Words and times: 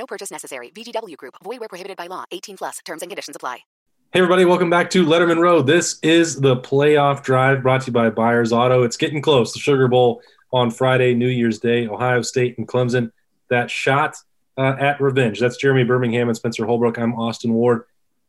No 0.00 0.06
purchase 0.06 0.30
necessary. 0.30 0.70
VGW 0.70 1.14
Group. 1.18 1.34
Void 1.44 1.60
where 1.60 1.68
prohibited 1.68 1.98
by 1.98 2.06
law. 2.06 2.24
18 2.32 2.56
plus. 2.56 2.78
Terms 2.86 3.02
and 3.02 3.10
conditions 3.10 3.36
apply. 3.36 3.58
Hey 4.12 4.20
everybody, 4.20 4.46
welcome 4.46 4.70
back 4.70 4.88
to 4.90 5.04
Letterman 5.04 5.38
Row. 5.38 5.60
This 5.60 5.98
is 6.02 6.40
the 6.40 6.56
playoff 6.56 7.22
drive 7.22 7.62
brought 7.62 7.82
to 7.82 7.88
you 7.88 7.92
by 7.92 8.08
Byers 8.08 8.50
Auto. 8.50 8.82
It's 8.82 8.96
getting 8.96 9.20
close. 9.20 9.52
The 9.52 9.58
Sugar 9.60 9.88
Bowl 9.88 10.22
on 10.54 10.70
Friday, 10.70 11.12
New 11.12 11.28
Year's 11.28 11.58
Day, 11.58 11.86
Ohio 11.86 12.22
State 12.22 12.56
and 12.56 12.66
Clemson. 12.66 13.12
That 13.50 13.70
shot 13.70 14.16
uh, 14.56 14.74
at 14.80 15.00
revenge. 15.02 15.38
That's 15.38 15.58
Jeremy 15.58 15.84
Birmingham 15.84 16.28
and 16.28 16.36
Spencer 16.36 16.64
Holbrook. 16.64 16.98
I'm 16.98 17.14
Austin 17.14 17.52
Ward. 17.52 17.82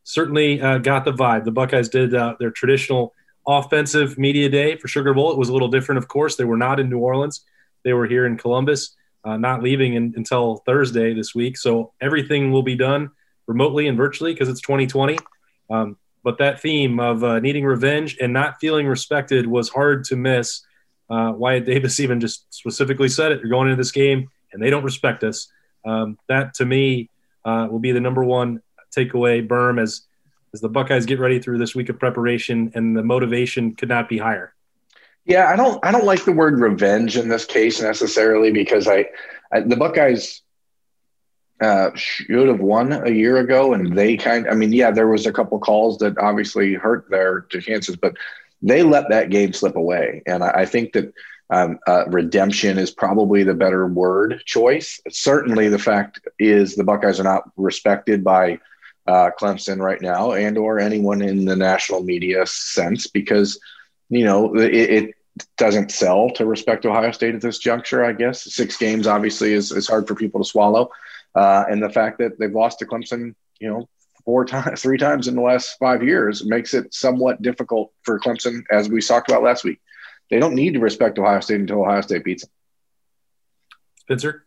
Certainly 0.04 0.60
uh, 0.60 0.76
got 0.76 1.06
the 1.06 1.12
vibe. 1.12 1.44
The 1.44 1.52
Buckeyes 1.52 1.88
did 1.88 2.14
uh, 2.14 2.36
their 2.38 2.50
traditional 2.50 3.14
offensive 3.48 4.18
media 4.18 4.50
day 4.50 4.76
for 4.76 4.88
Sugar 4.88 5.14
Bowl. 5.14 5.32
It 5.32 5.38
was 5.38 5.48
a 5.48 5.54
little 5.54 5.68
different, 5.68 5.98
of 5.98 6.06
course. 6.06 6.36
They 6.36 6.44
were 6.44 6.58
not 6.58 6.80
in 6.80 6.90
New 6.90 6.98
Orleans. 6.98 7.46
They 7.82 7.94
were 7.94 8.06
here 8.06 8.26
in 8.26 8.36
Columbus 8.36 8.94
uh, 9.24 9.36
not 9.36 9.62
leaving 9.62 9.94
in, 9.94 10.14
until 10.16 10.56
Thursday 10.66 11.14
this 11.14 11.34
week. 11.34 11.56
So 11.56 11.92
everything 12.00 12.52
will 12.52 12.62
be 12.62 12.76
done 12.76 13.10
remotely 13.46 13.88
and 13.88 13.96
virtually 13.96 14.32
because 14.32 14.48
it's 14.48 14.60
2020. 14.60 15.18
Um, 15.70 15.96
but 16.24 16.38
that 16.38 16.60
theme 16.60 17.00
of 17.00 17.24
uh, 17.24 17.40
needing 17.40 17.64
revenge 17.64 18.16
and 18.20 18.32
not 18.32 18.60
feeling 18.60 18.86
respected 18.86 19.46
was 19.46 19.68
hard 19.68 20.04
to 20.04 20.16
miss. 20.16 20.62
Uh, 21.10 21.32
Wyatt 21.34 21.66
Davis 21.66 22.00
even 22.00 22.20
just 22.20 22.52
specifically 22.52 23.08
said 23.08 23.32
it. 23.32 23.40
You're 23.40 23.50
going 23.50 23.68
into 23.68 23.80
this 23.80 23.92
game 23.92 24.28
and 24.52 24.62
they 24.62 24.70
don't 24.70 24.84
respect 24.84 25.24
us. 25.24 25.48
Um, 25.84 26.18
that 26.28 26.54
to 26.54 26.64
me 26.64 27.10
uh, 27.44 27.68
will 27.70 27.80
be 27.80 27.92
the 27.92 28.00
number 28.00 28.22
one 28.22 28.62
takeaway, 28.96 29.46
Berm, 29.46 29.80
as 29.80 30.02
as 30.54 30.60
the 30.60 30.68
Buckeyes 30.68 31.06
get 31.06 31.18
ready 31.18 31.40
through 31.40 31.56
this 31.56 31.74
week 31.74 31.88
of 31.88 31.98
preparation, 31.98 32.72
and 32.74 32.94
the 32.94 33.02
motivation 33.02 33.74
could 33.74 33.88
not 33.88 34.06
be 34.06 34.18
higher. 34.18 34.52
Yeah, 35.24 35.48
I 35.48 35.56
don't 35.56 35.84
I 35.84 35.92
don't 35.92 36.04
like 36.04 36.24
the 36.24 36.32
word 36.32 36.58
revenge 36.58 37.16
in 37.16 37.28
this 37.28 37.44
case 37.44 37.80
necessarily 37.80 38.50
because 38.50 38.88
I, 38.88 39.06
I 39.52 39.60
the 39.60 39.76
Buckeyes 39.76 40.42
uh, 41.60 41.90
should 41.94 42.48
have 42.48 42.60
won 42.60 42.92
a 42.92 43.10
year 43.10 43.36
ago, 43.36 43.72
and 43.72 43.96
they 43.96 44.16
kind. 44.16 44.48
I 44.48 44.54
mean, 44.54 44.72
yeah, 44.72 44.90
there 44.90 45.06
was 45.06 45.26
a 45.26 45.32
couple 45.32 45.58
calls 45.60 45.98
that 45.98 46.18
obviously 46.18 46.74
hurt 46.74 47.08
their 47.08 47.42
chances, 47.42 47.94
but 47.94 48.14
they 48.62 48.82
let 48.82 49.10
that 49.10 49.30
game 49.30 49.52
slip 49.52 49.76
away, 49.76 50.22
and 50.26 50.42
I, 50.42 50.50
I 50.50 50.66
think 50.66 50.92
that. 50.94 51.12
Um, 51.50 51.78
uh, 51.86 52.04
redemption 52.06 52.78
is 52.78 52.90
probably 52.90 53.42
the 53.42 53.52
better 53.52 53.86
word 53.86 54.40
choice. 54.46 54.98
Certainly, 55.10 55.68
the 55.68 55.78
fact 55.78 56.26
is 56.38 56.74
the 56.74 56.84
Buckeyes 56.84 57.20
are 57.20 57.24
not 57.24 57.50
respected 57.58 58.24
by 58.24 58.58
uh, 59.06 59.28
Clemson 59.38 59.78
right 59.78 60.00
now, 60.00 60.32
and 60.32 60.56
or 60.56 60.78
anyone 60.78 61.20
in 61.20 61.44
the 61.44 61.56
national 61.56 62.04
media 62.04 62.46
sense, 62.46 63.06
because 63.06 63.60
you 64.12 64.24
know, 64.24 64.54
it, 64.54 64.74
it, 64.74 65.14
doesn't 65.56 65.90
sell 65.90 66.28
to 66.28 66.44
respect 66.44 66.84
Ohio 66.84 67.10
State 67.10 67.34
at 67.34 67.40
this 67.40 67.58
juncture, 67.58 68.04
I 68.04 68.12
guess. 68.12 68.52
Six 68.52 68.76
games 68.76 69.06
obviously 69.06 69.54
is, 69.54 69.72
is 69.72 69.88
hard 69.88 70.06
for 70.06 70.14
people 70.14 70.42
to 70.42 70.46
swallow. 70.46 70.90
Uh, 71.34 71.64
and 71.70 71.82
the 71.82 71.88
fact 71.88 72.18
that 72.18 72.38
they've 72.38 72.52
lost 72.52 72.80
to 72.80 72.86
Clemson, 72.86 73.34
you 73.58 73.70
know, 73.70 73.88
four 74.26 74.44
times, 74.44 74.82
three 74.82 74.98
times 74.98 75.28
in 75.28 75.34
the 75.34 75.40
last 75.40 75.78
five 75.78 76.02
years 76.02 76.44
makes 76.44 76.74
it 76.74 76.92
somewhat 76.92 77.40
difficult 77.40 77.92
for 78.02 78.20
Clemson, 78.20 78.62
as 78.70 78.90
we 78.90 79.00
talked 79.00 79.30
about 79.30 79.42
last 79.42 79.64
week. 79.64 79.80
They 80.30 80.38
don't 80.38 80.54
need 80.54 80.74
to 80.74 80.80
respect 80.80 81.18
Ohio 81.18 81.40
State 81.40 81.60
until 81.60 81.80
Ohio 81.80 82.02
State 82.02 82.24
beats 82.24 82.42
them. 82.42 82.52
Spencer? 84.00 84.44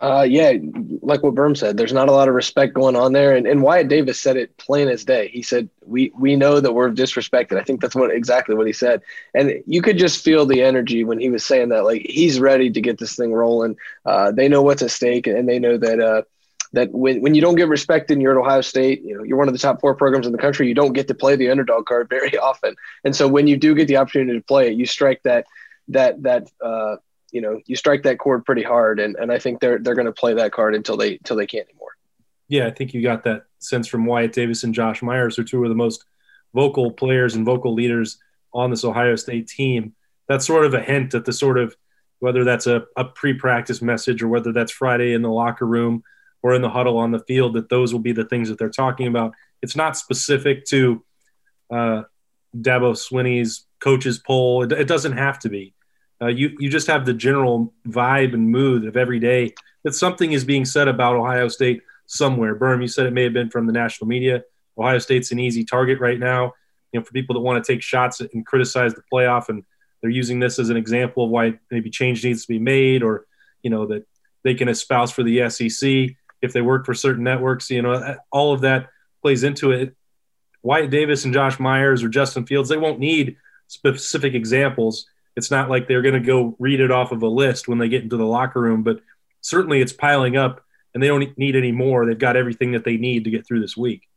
Uh, 0.00 0.26
yeah, 0.26 0.54
like 1.02 1.22
what 1.22 1.34
Berm 1.34 1.54
said, 1.54 1.76
there's 1.76 1.92
not 1.92 2.08
a 2.08 2.12
lot 2.12 2.26
of 2.28 2.34
respect 2.34 2.72
going 2.72 2.96
on 2.96 3.12
there, 3.12 3.36
and, 3.36 3.46
and 3.46 3.62
Wyatt 3.62 3.88
Davis 3.88 4.18
said 4.18 4.36
it 4.36 4.56
plain 4.56 4.88
as 4.88 5.04
day. 5.04 5.28
He 5.28 5.42
said, 5.42 5.68
"We 5.84 6.10
we 6.18 6.36
know 6.36 6.58
that 6.58 6.72
we're 6.72 6.90
disrespected." 6.90 7.58
I 7.58 7.62
think 7.64 7.82
that's 7.82 7.94
what 7.94 8.10
exactly 8.10 8.54
what 8.54 8.66
he 8.66 8.72
said, 8.72 9.02
and 9.34 9.62
you 9.66 9.82
could 9.82 9.98
just 9.98 10.24
feel 10.24 10.46
the 10.46 10.62
energy 10.62 11.04
when 11.04 11.18
he 11.18 11.28
was 11.28 11.44
saying 11.44 11.68
that. 11.68 11.84
Like 11.84 12.00
he's 12.08 12.40
ready 12.40 12.70
to 12.70 12.80
get 12.80 12.98
this 12.98 13.14
thing 13.14 13.34
rolling. 13.34 13.76
Uh, 14.06 14.32
they 14.32 14.48
know 14.48 14.62
what's 14.62 14.82
at 14.82 14.90
stake, 14.90 15.26
and 15.26 15.46
they 15.46 15.58
know 15.58 15.76
that 15.76 16.00
uh, 16.00 16.22
that 16.72 16.90
when 16.92 17.20
when 17.20 17.34
you 17.34 17.42
don't 17.42 17.56
get 17.56 17.68
respected 17.68 18.14
and 18.14 18.22
you're 18.22 18.38
at 18.38 18.42
Ohio 18.42 18.62
State, 18.62 19.02
you 19.02 19.14
know 19.16 19.22
you're 19.22 19.38
one 19.38 19.48
of 19.48 19.54
the 19.54 19.60
top 19.60 19.80
four 19.80 19.94
programs 19.94 20.26
in 20.26 20.32
the 20.32 20.38
country. 20.38 20.66
You 20.66 20.74
don't 20.74 20.94
get 20.94 21.08
to 21.08 21.14
play 21.14 21.36
the 21.36 21.50
underdog 21.50 21.84
card 21.84 22.08
very 22.10 22.38
often, 22.38 22.74
and 23.04 23.14
so 23.14 23.28
when 23.28 23.46
you 23.46 23.56
do 23.58 23.74
get 23.74 23.86
the 23.86 23.98
opportunity 23.98 24.38
to 24.38 24.44
play 24.44 24.68
it, 24.68 24.78
you 24.78 24.86
strike 24.86 25.22
that 25.24 25.46
that 25.88 26.22
that 26.22 26.48
uh, 26.64 26.96
you 27.32 27.40
know 27.40 27.60
you 27.66 27.76
strike 27.76 28.02
that 28.04 28.18
chord 28.18 28.44
pretty 28.44 28.62
hard, 28.62 29.00
and 29.00 29.16
and 29.16 29.32
I 29.32 29.38
think 29.38 29.60
they're 29.60 29.78
they're 29.78 29.94
going 29.94 30.06
to 30.06 30.12
play 30.12 30.34
that 30.34 30.52
card 30.52 30.74
until 30.74 30.96
they 30.96 31.16
until 31.16 31.36
they 31.36 31.46
can't 31.46 31.68
anymore. 31.68 31.96
Yeah, 32.48 32.66
I 32.66 32.70
think 32.70 32.94
you 32.94 33.02
got 33.02 33.24
that 33.24 33.44
sense 33.58 33.86
from 33.86 34.06
Wyatt 34.06 34.32
Davis 34.32 34.64
and 34.64 34.74
Josh 34.74 35.02
Myers, 35.02 35.36
who 35.36 35.42
are 35.42 35.44
two 35.44 35.62
of 35.62 35.68
the 35.68 35.76
most 35.76 36.04
vocal 36.54 36.90
players 36.90 37.36
and 37.36 37.46
vocal 37.46 37.74
leaders 37.74 38.18
on 38.52 38.70
this 38.70 38.84
Ohio 38.84 39.16
State 39.16 39.46
team. 39.46 39.94
That's 40.28 40.46
sort 40.46 40.64
of 40.64 40.74
a 40.74 40.80
hint 40.80 41.14
at 41.14 41.24
the 41.24 41.32
sort 41.32 41.58
of 41.58 41.76
whether 42.18 42.44
that's 42.44 42.66
a, 42.66 42.84
a 42.96 43.04
pre-practice 43.04 43.80
message 43.80 44.22
or 44.22 44.28
whether 44.28 44.52
that's 44.52 44.72
Friday 44.72 45.14
in 45.14 45.22
the 45.22 45.30
locker 45.30 45.66
room 45.66 46.02
or 46.42 46.54
in 46.54 46.62
the 46.62 46.68
huddle 46.68 46.98
on 46.98 47.10
the 47.10 47.18
field, 47.20 47.54
that 47.54 47.68
those 47.68 47.92
will 47.92 48.00
be 48.00 48.12
the 48.12 48.24
things 48.24 48.48
that 48.48 48.58
they're 48.58 48.68
talking 48.68 49.06
about. 49.06 49.32
It's 49.62 49.76
not 49.76 49.96
specific 49.96 50.64
to 50.66 51.04
uh, 51.70 52.02
Dabo 52.56 52.94
Swinney's 52.94 53.66
coaches 53.80 54.18
poll. 54.18 54.62
It, 54.62 54.72
it 54.72 54.88
doesn't 54.88 55.16
have 55.16 55.38
to 55.40 55.48
be. 55.48 55.74
Uh, 56.22 56.26
you 56.26 56.56
you 56.58 56.68
just 56.68 56.86
have 56.86 57.06
the 57.06 57.14
general 57.14 57.72
vibe 57.88 58.34
and 58.34 58.50
mood 58.50 58.84
of 58.84 58.96
every 58.96 59.18
day 59.18 59.54
that 59.84 59.94
something 59.94 60.32
is 60.32 60.44
being 60.44 60.64
said 60.64 60.88
about 60.88 61.16
Ohio 61.16 61.48
State 61.48 61.82
somewhere. 62.06 62.54
Berm, 62.54 62.82
you 62.82 62.88
said 62.88 63.06
it 63.06 63.12
may 63.12 63.24
have 63.24 63.32
been 63.32 63.50
from 63.50 63.66
the 63.66 63.72
national 63.72 64.08
media. 64.08 64.42
Ohio 64.76 64.98
State's 64.98 65.32
an 65.32 65.38
easy 65.38 65.64
target 65.64 65.98
right 66.00 66.18
now. 66.18 66.52
You 66.92 67.00
know, 67.00 67.04
for 67.04 67.12
people 67.12 67.34
that 67.34 67.40
want 67.40 67.64
to 67.64 67.72
take 67.72 67.82
shots 67.82 68.20
and 68.20 68.44
criticize 68.44 68.94
the 68.94 69.02
playoff, 69.12 69.48
and 69.48 69.64
they're 70.00 70.10
using 70.10 70.40
this 70.40 70.58
as 70.58 70.70
an 70.70 70.76
example 70.76 71.24
of 71.24 71.30
why 71.30 71.58
maybe 71.70 71.88
change 71.88 72.24
needs 72.24 72.42
to 72.42 72.48
be 72.48 72.58
made, 72.58 73.02
or 73.02 73.26
you 73.62 73.70
know 73.70 73.86
that 73.86 74.06
they 74.42 74.54
can 74.54 74.68
espouse 74.68 75.10
for 75.10 75.22
the 75.22 75.48
SEC 75.48 76.16
if 76.42 76.52
they 76.52 76.60
work 76.60 76.84
for 76.84 76.94
certain 76.94 77.24
networks. 77.24 77.70
You 77.70 77.82
know, 77.82 78.16
all 78.30 78.52
of 78.52 78.62
that 78.62 78.90
plays 79.22 79.44
into 79.44 79.70
it. 79.70 79.94
Wyatt 80.62 80.90
Davis 80.90 81.24
and 81.24 81.32
Josh 81.32 81.58
Myers 81.58 82.02
or 82.02 82.08
Justin 82.08 82.44
Fields, 82.44 82.68
they 82.68 82.76
won't 82.76 82.98
need 82.98 83.36
specific 83.68 84.34
examples 84.34 85.06
it's 85.36 85.50
not 85.50 85.70
like 85.70 85.88
they're 85.88 86.02
going 86.02 86.14
to 86.14 86.20
go 86.20 86.56
read 86.58 86.80
it 86.80 86.90
off 86.90 87.12
of 87.12 87.22
a 87.22 87.28
list 87.28 87.68
when 87.68 87.78
they 87.78 87.88
get 87.88 88.02
into 88.02 88.16
the 88.16 88.26
locker 88.26 88.60
room, 88.60 88.82
but 88.82 89.00
certainly 89.40 89.80
it's 89.80 89.92
piling 89.92 90.36
up 90.36 90.62
and 90.92 91.02
they 91.02 91.06
don't 91.06 91.38
need 91.38 91.56
any 91.56 91.72
more. 91.72 92.04
They've 92.04 92.18
got 92.18 92.36
everything 92.36 92.72
that 92.72 92.84
they 92.84 92.96
need 92.96 93.24
to 93.24 93.30
get 93.30 93.46
through 93.46 93.60
this 93.60 93.76
week. 93.76 94.08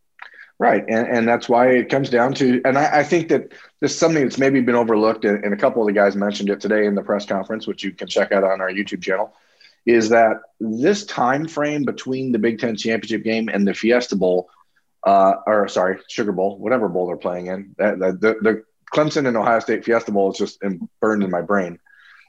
Right. 0.60 0.84
And, 0.88 1.08
and 1.08 1.28
that's 1.28 1.50
why 1.50 1.70
it 1.70 1.90
comes 1.90 2.10
down 2.10 2.34
to, 2.36 2.62
and 2.64 2.78
I, 2.78 3.00
I 3.00 3.04
think 3.04 3.30
that 3.30 3.52
this 3.80 3.92
is 3.92 3.98
something 3.98 4.24
that's 4.24 4.38
maybe 4.38 4.62
been 4.62 4.76
overlooked, 4.76 5.26
and, 5.26 5.54
a 5.54 5.58
couple 5.58 5.82
of 5.82 5.88
the 5.88 5.94
guys 5.94 6.16
mentioned 6.16 6.50
it 6.50 6.62
today 6.62 6.86
in 6.86 6.96
the 6.96 7.02
press 7.02 7.26
conference, 7.26 7.68
which 7.68 7.84
you 7.84 7.92
can 7.92 8.08
check 8.08 8.32
out 8.32 8.44
on 8.44 8.62
our 8.62 8.70
YouTube 8.70 9.02
channel, 9.02 9.34
is 9.86 10.10
that 10.10 10.38
this 10.60 11.06
time 11.06 11.48
frame 11.48 11.84
between 11.84 12.32
the 12.32 12.40
Big 12.40 12.60
Ten 12.60 12.76
championship 12.78 13.24
game 13.24 13.50
and 13.50 13.68
the 13.68 13.74
Fiesta 13.74 14.16
Bowl, 14.16 14.50
uh, 15.06 15.34
or 15.46 15.68
sorry, 15.68 16.00
Sugar 16.08 16.32
Bowl, 16.32 16.58
whatever 16.58 16.88
bowl 16.88 17.08
they're 17.08 17.18
playing 17.18 17.48
in, 17.48 17.76
the, 17.78 18.18
the, 18.20 18.36
the 18.42 18.64
Clemson 18.94 19.28
and 19.28 19.36
Ohio 19.36 19.60
State 19.60 19.84
Fiesta 19.84 20.12
Bowl 20.12 20.32
is 20.32 20.38
just 20.38 20.64
burned 21.02 21.24
in 21.24 21.32
my 21.32 21.42
brain. 21.42 21.80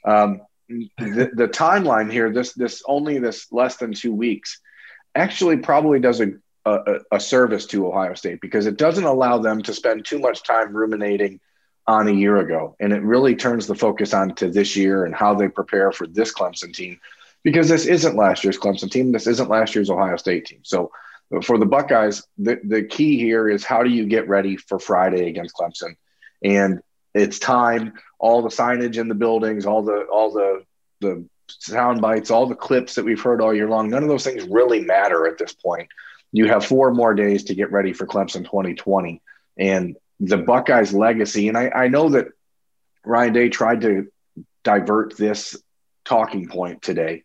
Um, 0.04 0.41
the, 0.69 1.30
the, 1.34 1.48
timeline 1.48 2.10
here, 2.10 2.32
this 2.32 2.54
this 2.54 2.82
only 2.86 3.19
this 3.19 3.52
less 3.52 3.76
than 3.76 3.92
two 3.92 4.14
weeks, 4.14 4.60
actually 5.14 5.58
probably 5.58 6.00
does 6.00 6.20
a, 6.20 6.32
a, 6.64 7.00
a 7.12 7.20
service 7.20 7.66
to 7.66 7.87
Ohio 7.87 8.14
State 8.14 8.40
because 8.40 8.66
it 8.66 8.78
doesn't 8.78 9.05
allow 9.05 9.38
them 9.38 9.62
to 9.62 9.75
spend 9.75 10.05
too 10.05 10.19
much 10.19 10.43
time 10.43 10.75
ruminating 10.75 11.40
on 11.87 12.08
a 12.08 12.12
year 12.12 12.38
ago, 12.38 12.75
and 12.81 12.94
it 12.94 13.02
really 13.02 13.37
turns 13.37 13.66
the 13.66 13.75
focus 13.75 14.14
on 14.14 14.34
to 14.37 14.49
this 14.49 14.75
year 14.75 15.05
and 15.05 15.14
how 15.14 15.34
they 15.34 15.49
prepare 15.49 15.93
for 15.93 16.06
this 16.06 16.32
Clemson 16.32 16.72
team, 16.72 16.99
because 17.43 17.69
this 17.69 17.84
isn't 17.84 18.16
last 18.16 18.43
year's 18.43 18.58
Clemson 18.58 18.90
team, 18.90 19.12
this 19.12 19.26
isn't 19.26 19.50
last 19.50 19.75
year's 19.75 19.90
Ohio 19.90 20.16
State 20.16 20.46
team. 20.46 20.61
So 20.62 20.90
for 21.43 21.58
the 21.58 21.66
Buckeyes, 21.66 22.26
the, 22.38 22.58
the 22.64 22.84
key 22.84 23.19
here 23.19 23.50
is 23.50 23.64
how 23.64 23.82
do 23.82 23.90
you 23.90 24.06
get 24.06 24.28
ready 24.28 24.56
for 24.56 24.78
Friday 24.78 25.28
against 25.28 25.55
Clemson? 25.55 25.96
And 26.44 26.81
it's 27.14 27.38
time. 27.38 27.94
All 28.19 28.43
the 28.43 28.49
signage 28.49 28.99
in 28.99 29.08
the 29.08 29.14
buildings, 29.14 29.67
all 29.67 29.82
the 29.82 30.02
all 30.12 30.31
the 30.31 30.64
the 31.00 31.26
sound 31.49 32.00
bites, 32.00 32.31
all 32.31 32.46
the 32.46 32.55
clips 32.55 32.94
that 32.94 33.05
we've 33.05 33.20
heard 33.20 33.41
all 33.41 33.55
year 33.55 33.69
long, 33.69 33.88
none 33.88 34.02
of 34.02 34.08
those 34.08 34.25
things 34.25 34.44
really 34.44 34.81
matter 34.81 35.26
at 35.26 35.38
this 35.38 35.52
point. 35.52 35.88
You 36.32 36.49
have 36.49 36.64
four 36.64 36.93
more 36.93 37.14
days 37.14 37.44
to 37.44 37.55
get 37.55 37.73
ready 37.73 37.93
for 37.93 38.06
Clemson 38.06 38.44
2020. 38.44 39.23
And 39.58 39.96
the 40.20 40.38
Buckeyes 40.38 40.93
legacy, 40.93 41.49
and 41.49 41.56
I, 41.56 41.69
I 41.69 41.88
know 41.88 42.08
that 42.11 42.29
Ryan 43.05 43.32
Day 43.32 43.49
tried 43.49 43.82
to 43.82 44.08
divert 44.62 45.17
this 45.17 45.56
talking 46.05 46.49
point 46.49 46.82
today, 46.82 47.25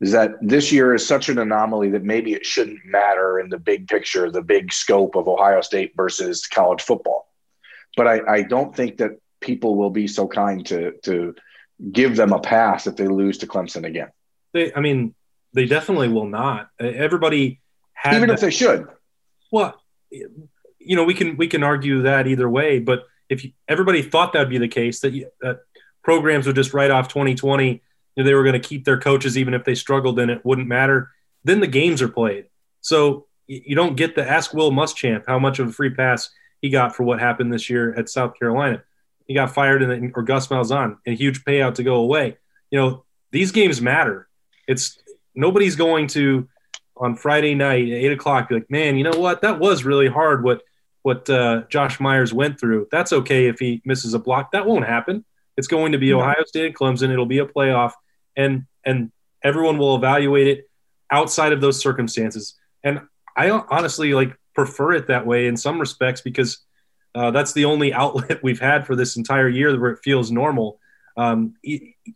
is 0.00 0.12
that 0.12 0.32
this 0.40 0.72
year 0.72 0.94
is 0.94 1.06
such 1.06 1.28
an 1.28 1.38
anomaly 1.38 1.90
that 1.90 2.02
maybe 2.02 2.32
it 2.32 2.44
shouldn't 2.44 2.84
matter 2.84 3.38
in 3.38 3.50
the 3.50 3.58
big 3.58 3.88
picture, 3.88 4.30
the 4.30 4.42
big 4.42 4.72
scope 4.72 5.14
of 5.14 5.28
Ohio 5.28 5.60
State 5.60 5.92
versus 5.96 6.46
college 6.46 6.82
football. 6.82 7.28
But 7.96 8.08
I, 8.08 8.20
I 8.28 8.42
don't 8.42 8.74
think 8.74 8.98
that 8.98 9.12
people 9.40 9.76
will 9.76 9.90
be 9.90 10.06
so 10.08 10.26
kind 10.26 10.64
to 10.66 10.92
to 11.02 11.34
give 11.92 12.16
them 12.16 12.32
a 12.32 12.40
pass 12.40 12.86
if 12.86 12.96
they 12.96 13.06
lose 13.06 13.38
to 13.38 13.46
Clemson 13.46 13.84
again. 13.84 14.08
They, 14.52 14.72
I 14.72 14.80
mean, 14.80 15.14
they 15.52 15.66
definitely 15.66 16.08
will 16.08 16.26
not. 16.26 16.68
Everybody 16.78 17.60
had 17.92 18.16
even 18.16 18.28
that, 18.28 18.34
if 18.34 18.40
they 18.40 18.50
should. 18.50 18.88
Well, 19.52 19.80
you 20.10 20.96
know, 20.96 21.04
we 21.04 21.14
can 21.14 21.36
we 21.36 21.48
can 21.48 21.62
argue 21.62 22.02
that 22.02 22.26
either 22.26 22.48
way, 22.48 22.78
but 22.78 23.04
if 23.28 23.44
you, 23.44 23.52
everybody 23.68 24.02
thought 24.02 24.32
that'd 24.32 24.50
be 24.50 24.58
the 24.58 24.68
case, 24.68 25.00
that, 25.00 25.12
you, 25.12 25.30
that 25.40 25.60
programs 26.02 26.46
would 26.46 26.56
just 26.56 26.74
write 26.74 26.90
off 26.90 27.08
2020, 27.08 27.82
you 28.16 28.24
they 28.24 28.34
were 28.34 28.42
going 28.42 28.60
to 28.60 28.68
keep 28.68 28.84
their 28.84 29.00
coaches 29.00 29.38
even 29.38 29.54
if 29.54 29.64
they 29.64 29.74
struggled 29.74 30.18
and 30.18 30.30
it 30.30 30.44
wouldn't 30.44 30.68
matter. 30.68 31.10
Then 31.42 31.60
the 31.60 31.66
games 31.66 32.02
are 32.02 32.08
played, 32.08 32.46
so 32.80 33.26
you 33.46 33.76
don't 33.76 33.96
get 33.96 34.14
the 34.14 34.28
ask 34.28 34.54
Will 34.54 34.72
Muschamp 34.72 35.24
how 35.26 35.38
much 35.38 35.58
of 35.58 35.68
a 35.68 35.72
free 35.72 35.90
pass 35.90 36.30
he 36.64 36.70
got 36.70 36.96
for 36.96 37.02
what 37.02 37.20
happened 37.20 37.52
this 37.52 37.68
year 37.68 37.92
at 37.94 38.08
South 38.08 38.38
Carolina. 38.38 38.82
He 39.26 39.34
got 39.34 39.52
fired 39.52 39.82
in 39.82 40.12
or 40.14 40.22
Gus 40.22 40.46
Malzahn, 40.48 40.96
a 41.06 41.14
huge 41.14 41.44
payout 41.44 41.74
to 41.74 41.82
go 41.82 41.96
away. 41.96 42.38
You 42.70 42.78
know, 42.78 43.04
these 43.32 43.52
games 43.52 43.82
matter. 43.82 44.28
It's 44.66 44.98
nobody's 45.34 45.76
going 45.76 46.06
to 46.16 46.48
on 46.96 47.16
Friday 47.16 47.54
night 47.54 47.88
at 47.88 47.98
eight 47.98 48.12
o'clock 48.12 48.48
be 48.48 48.54
like, 48.54 48.70
man, 48.70 48.96
you 48.96 49.04
know 49.04 49.18
what? 49.18 49.42
That 49.42 49.58
was 49.58 49.84
really 49.84 50.08
hard. 50.08 50.42
What 50.42 50.62
what 51.02 51.28
uh, 51.28 51.64
Josh 51.68 52.00
Myers 52.00 52.32
went 52.32 52.58
through. 52.58 52.88
That's 52.90 53.12
okay 53.12 53.48
if 53.48 53.58
he 53.58 53.82
misses 53.84 54.14
a 54.14 54.18
block. 54.18 54.52
That 54.52 54.64
won't 54.64 54.86
happen. 54.86 55.22
It's 55.58 55.66
going 55.66 55.92
to 55.92 55.98
be 55.98 56.12
no. 56.12 56.20
Ohio 56.20 56.44
State 56.46 56.64
and 56.64 56.74
Clemson. 56.74 57.10
It'll 57.10 57.26
be 57.26 57.40
a 57.40 57.46
playoff, 57.46 57.92
and 58.38 58.64
and 58.86 59.12
everyone 59.42 59.76
will 59.76 59.96
evaluate 59.96 60.46
it 60.46 60.70
outside 61.10 61.52
of 61.52 61.60
those 61.60 61.78
circumstances. 61.78 62.54
And 62.82 63.02
I 63.36 63.50
honestly 63.50 64.14
like 64.14 64.34
prefer 64.54 64.92
it 64.92 65.08
that 65.08 65.26
way 65.26 65.46
in 65.46 65.56
some 65.56 65.78
respects 65.78 66.20
because 66.20 66.58
uh, 67.14 67.30
that's 67.30 67.52
the 67.52 67.64
only 67.64 67.92
outlet 68.02 68.42
we've 68.42 68.60
had 68.60 68.86
for 68.86 68.96
this 68.96 69.16
entire 69.16 69.48
year 69.48 69.78
where 69.78 69.90
it 69.90 70.00
feels 70.02 70.30
normal. 70.30 70.78
Um, 71.16 71.54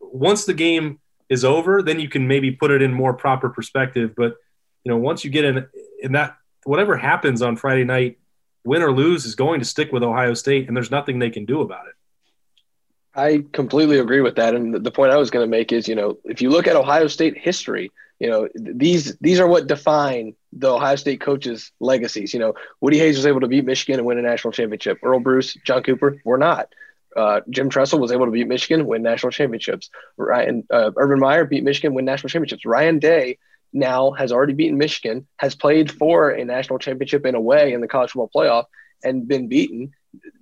once 0.01 0.45
the 0.45 0.55
game 0.55 0.99
is 1.29 1.45
over, 1.45 1.83
then 1.83 2.01
you 2.01 2.09
can 2.09 2.27
maybe 2.27 2.51
put 2.51 2.71
it 2.71 2.83
in 2.83 2.93
more 2.93 3.15
proper 3.15 3.49
perspective. 3.49 4.15
But 4.17 4.37
you 4.85 4.91
know, 4.91 4.97
once 4.97 5.25
you 5.25 5.31
get 5.31 5.45
in 5.45 5.67
in 6.03 6.13
that, 6.13 6.37
whatever 6.65 6.97
happens 6.97 7.43
on 7.43 7.57
Friday 7.57 7.85
night, 7.85 8.19
win 8.65 8.83
or 8.83 8.93
lose, 8.93 9.25
is 9.25 9.35
going 9.35 9.61
to 9.61 9.67
stick 9.67 9.93
with 9.93 10.03
Ohio 10.03 10.35
State, 10.35 10.69
and 10.69 10.77
there's 10.77 10.91
nothing 10.91 11.19
they 11.19 11.31
can 11.31 11.45
do 11.45 11.61
about 11.61 11.87
it. 11.87 11.95
I 13.15 13.45
completely 13.53 13.99
agree 13.99 14.21
with 14.21 14.37
that. 14.37 14.55
And 14.55 14.75
the 14.75 14.91
point 14.91 15.13
I 15.13 15.17
was 15.17 15.31
going 15.31 15.45
to 15.45 15.51
make 15.51 15.73
is, 15.73 15.89
you 15.89 15.95
know, 15.95 16.19
if 16.25 16.41
you 16.41 16.51
look 16.51 16.67
at 16.67 16.77
Ohio 16.77 17.09
State 17.09 17.37
history, 17.37 17.91
you 18.19 18.29
know, 18.29 18.49
these 18.55 19.17
these 19.21 19.41
are 19.41 19.47
what 19.47 19.67
define 19.67 20.35
the 20.53 20.71
Ohio 20.73 20.97
State 20.97 21.21
coaches' 21.21 21.73
legacies. 21.81 22.33
You 22.33 22.41
know, 22.41 22.55
Woody 22.81 22.99
Hayes 22.99 23.17
was 23.17 23.27
able 23.27 23.41
to 23.41 23.49
beat 23.49 23.65
Michigan 23.65 24.01
and 24.01 24.07
win 24.07 24.19
a 24.19 24.23
national 24.23 24.53
championship. 24.53 24.99
Earle 25.03 25.21
Bruce, 25.21 25.57
John 25.65 25.83
Cooper 25.83 26.21
were 26.25 26.39
not. 26.39 26.69
Uh, 27.17 27.41
Jim 27.51 27.69
Tressel 27.69 27.99
was 27.99 28.13
able 28.13 28.27
to 28.27 28.31
beat 28.31 28.47
Michigan, 28.47 28.87
win 28.87 29.03
national 29.03 29.33
championships. 29.33 29.91
Ryan 30.17 30.65
uh, 30.71 30.93
Urban 30.97 31.19
Meyer 31.19 31.45
beat 31.45 31.65
Michigan, 31.65 31.95
win 31.95 32.05
national 32.05 32.29
championships. 32.29 32.65
Ryan 32.65 32.99
Day 32.99 33.39
now 33.73 34.13
has 34.13 34.33
already 34.33 34.53
beaten 34.53 34.79
Michigan, 34.79 35.27
has 35.37 35.55
played 35.55 35.91
for 35.91 36.31
a 36.31 36.45
national 36.45 36.79
championship 36.79 37.27
in 37.27 37.35
a 37.35 37.41
way 37.41 37.73
in 37.73 37.81
the 37.81 37.89
college 37.89 38.11
football 38.13 38.31
playoff, 38.35 38.65
and 39.03 39.29
been 39.29 39.49
beaten. 39.49 39.93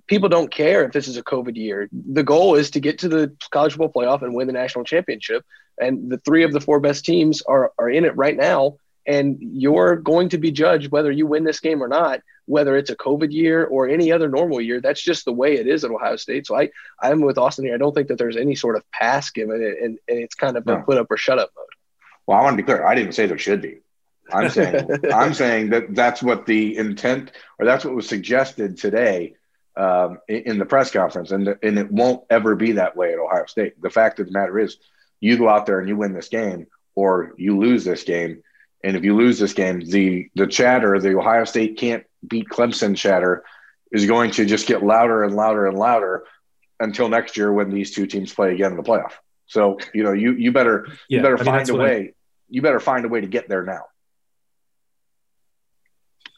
People 0.07 0.29
don't 0.29 0.51
care 0.51 0.85
if 0.85 0.93
this 0.93 1.07
is 1.07 1.17
a 1.17 1.23
COVID 1.23 1.55
year. 1.55 1.89
The 1.91 2.23
goal 2.23 2.55
is 2.55 2.71
to 2.71 2.79
get 2.79 2.99
to 2.99 3.09
the 3.09 3.35
college 3.51 3.73
football 3.73 4.03
playoff 4.03 4.21
and 4.21 4.33
win 4.33 4.47
the 4.47 4.53
national 4.53 4.85
championship. 4.85 5.45
And 5.79 6.09
the 6.09 6.17
three 6.19 6.43
of 6.43 6.53
the 6.53 6.61
four 6.61 6.79
best 6.79 7.05
teams 7.05 7.41
are, 7.43 7.71
are 7.77 7.89
in 7.89 8.05
it 8.05 8.15
right 8.15 8.35
now. 8.35 8.77
And 9.07 9.37
you're 9.39 9.95
going 9.95 10.29
to 10.29 10.37
be 10.37 10.51
judged 10.51 10.91
whether 10.91 11.11
you 11.11 11.25
win 11.25 11.45
this 11.45 11.61
game 11.61 11.81
or 11.81 11.87
not, 11.87 12.19
whether 12.45 12.75
it's 12.75 12.89
a 12.89 12.95
COVID 12.95 13.31
year 13.31 13.65
or 13.65 13.87
any 13.87 14.11
other 14.11 14.27
normal 14.27 14.59
year. 14.59 14.81
That's 14.81 15.01
just 15.01 15.25
the 15.25 15.31
way 15.31 15.55
it 15.55 15.65
is 15.65 15.85
at 15.85 15.91
Ohio 15.91 16.17
State. 16.17 16.45
So 16.45 16.59
I, 16.59 16.69
I'm 17.01 17.21
with 17.21 17.37
Austin 17.37 17.65
here. 17.65 17.75
I 17.75 17.77
don't 17.77 17.95
think 17.95 18.09
that 18.09 18.17
there's 18.17 18.37
any 18.37 18.55
sort 18.55 18.75
of 18.75 18.83
pass 18.91 19.29
given, 19.31 19.63
and, 19.63 19.97
and 20.07 20.19
it's 20.19 20.35
kind 20.35 20.57
of 20.57 20.65
no. 20.65 20.75
a 20.75 20.81
put 20.81 20.97
up 20.97 21.07
or 21.09 21.17
shut 21.17 21.39
up 21.39 21.51
mode. 21.55 21.65
Well, 22.25 22.37
I 22.37 22.41
want 22.41 22.57
to 22.57 22.63
be 22.63 22.65
clear. 22.65 22.85
I 22.85 22.95
didn't 22.95 23.13
say 23.13 23.25
there 23.25 23.37
should 23.37 23.61
be. 23.61 23.79
I'm 24.31 24.49
saying 24.49 24.89
I'm 25.13 25.33
saying 25.33 25.69
that 25.69 25.95
that's 25.95 26.21
what 26.21 26.45
the 26.45 26.77
intent 26.77 27.31
or 27.59 27.65
that's 27.65 27.85
what 27.85 27.95
was 27.95 28.07
suggested 28.07 28.77
today 28.77 29.35
um, 29.75 30.19
in, 30.27 30.43
in, 30.43 30.57
the 30.57 30.65
press 30.65 30.91
conference, 30.91 31.31
and 31.31 31.55
and 31.61 31.79
it 31.79 31.91
won't 31.91 32.23
ever 32.29 32.55
be 32.55 32.73
that 32.73 32.97
way 32.97 33.13
at 33.13 33.19
Ohio 33.19 33.45
State. 33.45 33.81
The 33.81 33.89
fact 33.89 34.19
of 34.19 34.25
the 34.25 34.31
matter 34.31 34.59
is, 34.59 34.77
you 35.19 35.37
go 35.37 35.47
out 35.47 35.65
there 35.65 35.79
and 35.79 35.87
you 35.87 35.95
win 35.95 36.13
this 36.13 36.29
game, 36.29 36.67
or 36.95 37.33
you 37.37 37.57
lose 37.57 37.85
this 37.85 38.03
game, 38.03 38.43
and 38.87 38.95
if 38.95 39.03
you 39.03 39.17
lose 39.17 39.37
this 39.37 39.51
game, 39.51 39.81
the 39.81 40.29
the 40.35 40.47
chatter, 40.47 40.97
the 40.97 41.17
Ohio 41.17 41.43
State 41.43 41.77
can't 41.77 42.05
beat 42.25 42.47
Clemson 42.47 42.95
chatter, 42.95 43.43
is 43.91 44.05
going 44.05 44.31
to 44.31 44.45
just 44.45 44.65
get 44.65 44.81
louder 44.81 45.23
and 45.25 45.35
louder 45.35 45.67
and 45.67 45.77
louder 45.77 46.23
until 46.79 47.09
next 47.09 47.35
year 47.35 47.51
when 47.51 47.69
these 47.69 47.93
two 47.93 48.07
teams 48.07 48.33
play 48.33 48.53
again 48.53 48.71
in 48.71 48.77
the 48.77 48.83
playoff. 48.83 49.11
So 49.45 49.77
you 49.93 50.03
know 50.03 50.13
you 50.13 50.31
you 50.31 50.53
better 50.53 50.87
yeah, 51.09 51.17
you 51.17 51.21
better 51.21 51.35
I 51.35 51.43
mean, 51.43 51.45
find 51.45 51.69
a 51.69 51.75
way. 51.75 51.97
I, 51.97 52.13
you 52.47 52.61
better 52.61 52.79
find 52.79 53.05
a 53.05 53.09
way 53.09 53.19
to 53.19 53.27
get 53.27 53.49
there 53.49 53.63
now. 53.63 53.81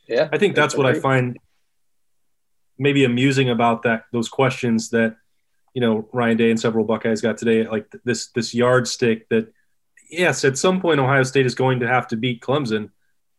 Yeah, 0.07 0.27
I 0.33 0.39
think 0.39 0.55
that's 0.55 0.75
what 0.75 0.87
I 0.87 0.95
find 0.95 1.37
maybe 2.79 3.03
amusing 3.03 3.51
about 3.51 3.83
that 3.83 4.05
those 4.11 4.27
questions 4.27 4.89
that 4.89 5.17
you 5.75 5.81
know 5.81 6.09
Ryan 6.11 6.37
Day 6.37 6.49
and 6.49 6.59
several 6.59 6.83
Buckeyes 6.83 7.21
got 7.21 7.37
today, 7.37 7.67
like 7.67 7.93
this 8.05 8.29
this 8.29 8.55
yardstick 8.55 9.29
that 9.29 9.53
yes, 10.09 10.43
at 10.43 10.57
some 10.57 10.81
point 10.81 10.99
Ohio 10.99 11.23
State 11.23 11.45
is 11.45 11.55
going 11.55 11.79
to 11.81 11.87
have 11.87 12.07
to 12.07 12.17
beat 12.17 12.41
Clemson 12.41 12.89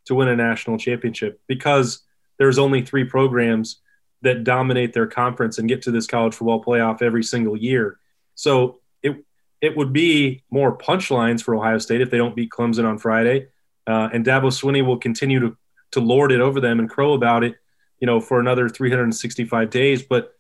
to 0.06 0.14
win 0.14 0.28
a 0.28 0.36
national 0.36 0.78
championship 0.78 1.40
because 1.46 2.02
there's 2.38 2.58
only 2.58 2.82
three 2.82 3.04
programs 3.04 3.80
that 4.22 4.44
dominate 4.44 4.92
their 4.92 5.06
conference 5.06 5.58
and 5.58 5.68
get 5.68 5.82
to 5.82 5.90
this 5.90 6.06
college 6.06 6.34
football 6.34 6.62
playoff 6.62 7.02
every 7.02 7.22
single 7.22 7.56
year. 7.56 7.98
So 8.34 8.80
it 9.02 9.24
it 9.60 9.76
would 9.76 9.92
be 9.92 10.42
more 10.50 10.76
punchlines 10.76 11.42
for 11.42 11.54
Ohio 11.54 11.78
State 11.78 12.00
if 12.00 12.10
they 12.10 12.18
don't 12.18 12.36
beat 12.36 12.50
Clemson 12.50 12.88
on 12.88 12.98
Friday, 12.98 13.48
uh, 13.86 14.08
and 14.12 14.24
Dabo 14.24 14.50
Swinney 14.50 14.84
will 14.84 14.98
continue 14.98 15.40
to 15.40 15.56
to 15.92 16.00
lord 16.00 16.32
it 16.32 16.40
over 16.40 16.60
them 16.60 16.78
and 16.78 16.88
crow 16.88 17.14
about 17.14 17.42
it, 17.42 17.56
you 17.98 18.06
know, 18.06 18.20
for 18.20 18.38
another 18.38 18.68
365 18.68 19.70
days. 19.70 20.02
But 20.02 20.32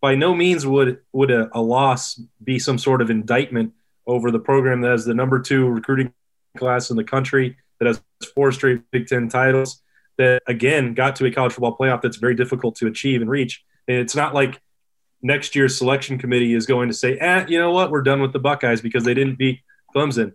by 0.00 0.16
no 0.16 0.34
means 0.34 0.66
would 0.66 0.98
would 1.12 1.30
a, 1.30 1.48
a 1.52 1.62
loss 1.62 2.20
be 2.42 2.58
some 2.58 2.78
sort 2.78 3.00
of 3.00 3.10
indictment 3.10 3.72
over 4.06 4.30
the 4.30 4.38
program 4.38 4.80
that 4.80 4.90
has 4.90 5.04
the 5.04 5.14
number 5.14 5.40
two 5.40 5.68
recruiting 5.68 6.12
class 6.56 6.90
in 6.90 6.96
the 6.96 7.04
country, 7.04 7.56
that 7.78 7.86
has 7.86 8.00
four 8.34 8.52
straight 8.52 8.82
Big 8.90 9.06
Ten 9.06 9.28
titles, 9.28 9.82
that 10.18 10.42
again 10.46 10.94
got 10.94 11.16
to 11.16 11.26
a 11.26 11.30
college 11.30 11.52
football 11.52 11.76
playoff 11.76 12.02
that's 12.02 12.16
very 12.16 12.34
difficult 12.34 12.76
to 12.76 12.86
achieve 12.86 13.20
and 13.20 13.30
reach. 13.30 13.64
And 13.88 13.98
it's 13.98 14.14
not 14.14 14.34
like 14.34 14.60
next 15.22 15.54
year's 15.54 15.78
selection 15.78 16.18
committee 16.18 16.54
is 16.54 16.66
going 16.66 16.88
to 16.88 16.94
say, 16.94 17.16
eh, 17.18 17.46
you 17.48 17.58
know 17.58 17.70
what, 17.70 17.90
we're 17.90 18.02
done 18.02 18.20
with 18.20 18.32
the 18.32 18.38
Buckeyes 18.38 18.80
because 18.80 19.04
they 19.04 19.14
didn't 19.14 19.38
beat 19.38 19.60
Clemson. 19.94 20.32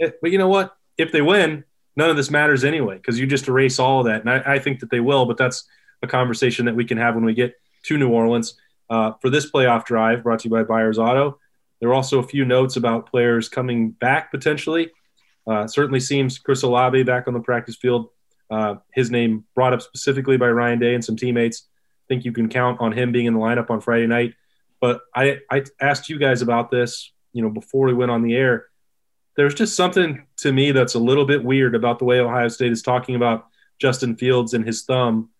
Eh, 0.00 0.10
but 0.20 0.30
you 0.30 0.38
know 0.38 0.48
what? 0.48 0.76
If 0.96 1.12
they 1.12 1.22
win, 1.22 1.64
none 1.96 2.10
of 2.10 2.16
this 2.16 2.30
matters 2.30 2.64
anyway 2.64 2.96
because 2.96 3.18
you 3.18 3.26
just 3.26 3.48
erase 3.48 3.78
all 3.78 4.00
of 4.00 4.06
that. 4.06 4.20
And 4.20 4.30
I, 4.30 4.54
I, 4.54 4.58
think 4.58 4.80
that 4.80 4.90
they 4.90 5.00
will, 5.00 5.26
but 5.26 5.36
that's 5.36 5.66
a 6.02 6.06
conversation 6.06 6.66
that 6.66 6.76
we 6.76 6.84
can 6.84 6.98
have 6.98 7.14
when 7.14 7.24
we 7.24 7.34
get 7.34 7.54
to 7.84 7.98
New 7.98 8.10
Orleans. 8.10 8.54
Uh, 8.88 9.12
for 9.20 9.30
this 9.30 9.50
playoff 9.50 9.84
drive 9.84 10.22
brought 10.22 10.40
to 10.40 10.48
you 10.48 10.50
by 10.50 10.64
Byers 10.64 10.98
Auto, 10.98 11.38
there 11.80 11.88
are 11.88 11.94
also 11.94 12.18
a 12.18 12.26
few 12.26 12.44
notes 12.44 12.76
about 12.76 13.10
players 13.10 13.48
coming 13.48 13.90
back 13.90 14.30
potentially. 14.30 14.90
Uh, 15.46 15.66
certainly 15.66 16.00
seems 16.00 16.38
Chris 16.38 16.62
Olave 16.62 17.02
back 17.04 17.26
on 17.26 17.34
the 17.34 17.40
practice 17.40 17.76
field. 17.76 18.10
Uh, 18.50 18.76
his 18.92 19.10
name 19.10 19.44
brought 19.54 19.72
up 19.72 19.82
specifically 19.82 20.36
by 20.36 20.48
Ryan 20.48 20.78
Day 20.78 20.94
and 20.94 21.04
some 21.04 21.16
teammates. 21.16 21.66
I 21.66 22.04
think 22.08 22.24
you 22.24 22.32
can 22.32 22.48
count 22.48 22.80
on 22.80 22.92
him 22.92 23.12
being 23.12 23.26
in 23.26 23.34
the 23.34 23.40
lineup 23.40 23.70
on 23.70 23.80
Friday 23.80 24.06
night. 24.06 24.34
But 24.80 25.00
I, 25.14 25.38
I 25.50 25.64
asked 25.80 26.08
you 26.08 26.18
guys 26.18 26.42
about 26.42 26.70
this, 26.70 27.12
you 27.32 27.42
know, 27.42 27.50
before 27.50 27.86
we 27.86 27.94
went 27.94 28.10
on 28.10 28.22
the 28.22 28.34
air. 28.34 28.66
There's 29.36 29.54
just 29.54 29.76
something 29.76 30.26
to 30.38 30.52
me 30.52 30.72
that's 30.72 30.94
a 30.94 30.98
little 30.98 31.24
bit 31.24 31.44
weird 31.44 31.74
about 31.74 31.98
the 31.98 32.04
way 32.04 32.20
Ohio 32.20 32.48
State 32.48 32.72
is 32.72 32.82
talking 32.82 33.14
about 33.14 33.46
Justin 33.80 34.16
Fields 34.16 34.54
and 34.54 34.64
his 34.64 34.82
thumb. 34.82 35.30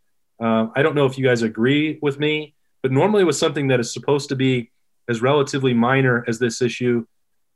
Uh, 0.41 0.69
I 0.75 0.83
don't 0.83 0.95
know 0.95 1.07
if 1.07 1.19
you 1.19 1.25
guys 1.25 1.43
agree 1.43 1.99
with 2.01 2.19
me, 2.19 2.55
but 2.83 2.93
normally 2.93 3.25
with 3.25 3.37
something 3.37 3.69
that 3.69 3.81
is 3.81 3.93
supposed 3.93 4.31
to 4.31 4.37
be 4.37 4.71
as 5.11 5.21
relatively 5.21 5.75
minor 5.75 6.25
as 6.29 6.39
this 6.39 6.63
issue, 6.63 7.05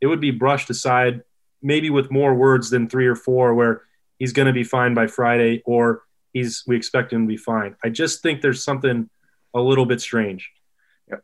it 0.01 0.07
would 0.09 0.21
be 0.21 0.33
brushed 0.33 0.69
aside, 0.69 1.23
maybe 1.63 1.89
with 1.89 2.11
more 2.11 2.35
words 2.35 2.69
than 2.69 2.89
three 2.89 3.07
or 3.07 3.15
four, 3.15 3.55
where 3.55 3.83
he's 4.19 4.33
going 4.33 4.47
to 4.47 4.53
be 4.53 4.65
fine 4.65 4.93
by 4.93 5.07
Friday 5.07 5.63
or 5.65 6.03
he's 6.33 6.65
we 6.67 6.77
expect 6.77 7.13
him 7.13 7.23
to 7.23 7.29
be 7.29 7.37
fine. 7.37 7.77
I 7.83 7.89
just 7.89 8.23
think 8.23 8.43
there's 8.43 8.63
something 8.63 9.09
a 9.55 9.61
little 9.61 9.87
bit 9.87 10.01
strange. 10.01 10.51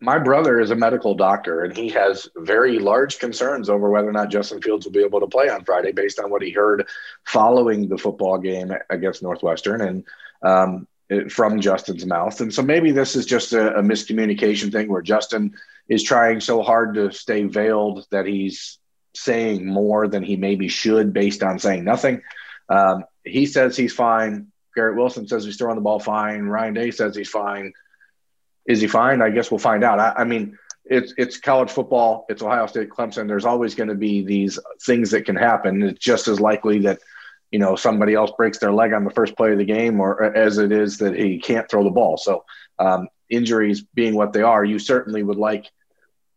My 0.01 0.19
brother 0.19 0.61
is 0.61 0.71
a 0.71 0.77
medical 0.77 1.15
doctor, 1.15 1.65
and 1.65 1.77
he 1.77 1.89
has 1.89 2.29
very 2.37 2.79
large 2.79 3.19
concerns 3.19 3.69
over 3.69 3.91
whether 3.91 4.09
or 4.09 4.13
not 4.13 4.31
Justin 4.31 4.61
Fields 4.61 4.85
will 4.85 4.93
be 4.93 5.03
able 5.03 5.21
to 5.21 5.27
play 5.27 5.49
on 5.49 5.65
Friday, 5.65 5.91
based 5.91 6.21
on 6.21 6.31
what 6.31 6.43
he 6.43 6.51
heard 6.51 6.87
following 7.25 7.89
the 7.89 7.99
football 7.99 8.39
game 8.39 8.73
against 8.91 9.23
Northwestern. 9.23 9.81
And 9.81 10.05
um, 10.43 10.87
from 11.29 11.61
Justin's 11.61 12.07
mouth. 12.07 12.41
And 12.41 12.53
so 12.55 12.63
maybe 12.63 12.93
this 12.93 13.17
is 13.17 13.27
just 13.27 13.53
a, 13.53 13.77
a, 13.77 13.83
miscommunication 13.83 14.71
thing 14.71 14.89
where 14.89 15.03
Justin 15.03 15.53
is 15.91 16.05
trying 16.05 16.41
so 16.41 16.63
hard 16.63 16.95
to 16.95 17.13
stay 17.13 17.43
veiled 17.43 18.07
that 18.13 18.25
he's 18.25 18.79
saying 19.15 19.67
more 19.67 20.07
than 20.07 20.23
he 20.23 20.37
maybe 20.37 20.69
should 20.69 21.13
based 21.13 21.43
on 21.43 21.59
saying 21.59 21.85
nothing. 21.85 22.23
Um, 22.69 23.05
he 23.25 23.45
says 23.45 23.77
he's 23.77 23.93
fine. 23.93 24.47
Garrett 24.77 24.97
Wilson 24.97 25.27
says 25.27 25.45
he's 25.45 25.57
throwing 25.57 25.75
the 25.75 25.83
ball 25.83 25.99
fine. 25.99 26.43
Ryan 26.43 26.75
Day 26.75 26.91
says 26.93 27.17
he's 27.17 27.29
fine. 27.29 27.73
Is 28.67 28.81
he 28.81 28.87
fine? 28.87 29.21
I 29.21 29.31
guess 29.31 29.51
we'll 29.51 29.59
find 29.59 29.83
out. 29.83 29.99
I, 29.99 30.13
I 30.19 30.25
mean, 30.25 30.57
it's 30.85 31.13
it's 31.19 31.39
college 31.39 31.71
football. 31.71 32.25
It's 32.29 32.41
Ohio 32.41 32.67
State, 32.67 32.89
Clemson. 32.89 33.27
There's 33.27 33.45
always 33.45 33.75
going 33.75 33.89
to 33.89 33.97
be 33.97 34.25
these 34.25 34.61
things 34.87 35.11
that 35.11 35.25
can 35.25 35.37
happen. 35.37 35.83
It's 35.83 36.05
just 36.05 36.29
as 36.29 36.41
likely 36.41 36.81
that 36.81 37.01
you 37.51 37.59
know 37.59 37.75
somebody 37.75 38.15
else 38.15 38.31
breaks 38.37 38.59
their 38.59 38.73
leg 38.73 38.93
on 38.93 39.05
the 39.05 39.11
first 39.11 39.37
play 39.37 39.51
of 39.51 39.59
the 39.59 39.65
game, 39.65 40.01
or 40.01 40.23
as 40.23 40.59
it 40.59 40.71
is 40.71 40.99
that 40.99 41.17
he 41.17 41.41
can't 41.41 41.69
throw 41.69 41.83
the 41.83 41.91
ball. 41.91 42.17
So 42.17 42.45
um, 42.79 43.09
injuries 43.29 43.83
being 43.95 44.15
what 44.15 44.33
they 44.33 44.43
are, 44.43 44.65
you 44.65 44.79
certainly 44.79 45.25
would 45.25 45.37
like 45.37 45.67